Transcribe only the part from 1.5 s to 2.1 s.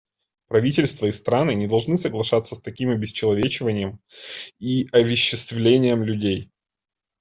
не должны